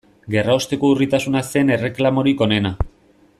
Gerraosteko 0.35 0.89
urritasuna 0.93 1.43
zen 1.57 1.69
erreklamorik 1.77 2.43
onena. 2.47 2.73